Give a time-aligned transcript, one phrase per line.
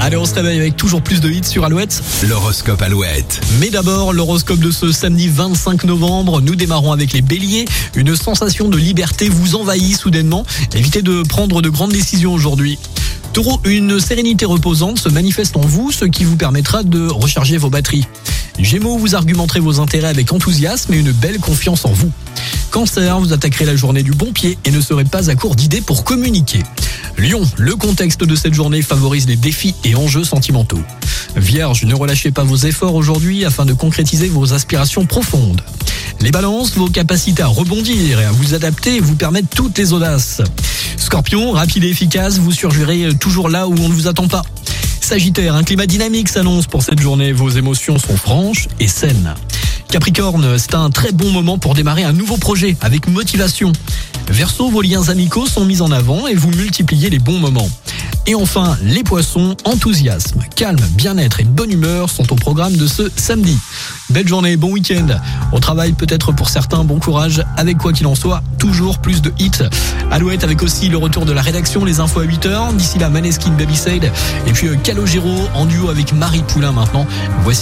[0.00, 2.02] Allez, on se réveille avec toujours plus de hits sur Alouette.
[2.26, 3.40] L'horoscope Alouette.
[3.60, 6.40] Mais d'abord, l'horoscope de ce samedi 25 novembre.
[6.40, 7.66] Nous démarrons avec les béliers.
[7.94, 10.46] Une sensation de liberté vous envahit soudainement.
[10.74, 12.78] Évitez de prendre de grandes décisions aujourd'hui.
[13.34, 17.68] Taureau, une sérénité reposante se manifeste en vous, ce qui vous permettra de recharger vos
[17.68, 18.06] batteries.
[18.58, 22.10] Gémeaux, vous argumenterez vos intérêts avec enthousiasme et une belle confiance en vous.
[22.70, 25.80] Cancer, vous attaquerez la journée du bon pied et ne serez pas à court d'idées
[25.80, 26.62] pour communiquer.
[27.18, 30.80] Lion, le contexte de cette journée favorise les défis et enjeux sentimentaux.
[31.36, 35.60] Vierge, ne relâchez pas vos efforts aujourd'hui afin de concrétiser vos aspirations profondes.
[36.20, 40.42] Les balances, vos capacités à rebondir et à vous adapter vous permettent toutes les audaces.
[40.96, 44.42] Scorpion, rapide et efficace, vous surgirez toujours là où on ne vous attend pas.
[45.00, 49.34] Sagittaire, un climat dynamique s'annonce pour cette journée, vos émotions sont franches et saines.
[49.90, 53.72] Capricorne, c'est un très bon moment pour démarrer un nouveau projet avec motivation.
[54.28, 57.68] Verseau, vos liens amicaux sont mis en avant et vous multipliez les bons moments.
[58.26, 63.10] Et enfin, les poissons, enthousiasme, calme, bien-être et bonne humeur sont au programme de ce
[63.16, 63.58] samedi.
[64.10, 65.08] Belle journée, bon week-end.
[65.52, 67.42] Au travail peut-être pour certains, bon courage.
[67.56, 69.64] Avec quoi qu'il en soit, toujours plus de hits.
[70.12, 72.76] Alouette avec aussi le retour de la rédaction, les infos à 8h.
[72.76, 74.12] D'ici là, Maneskin Baby Sade.
[74.46, 77.06] Et puis euh, Calogero en duo avec Marie Poulain maintenant.
[77.42, 77.58] Voici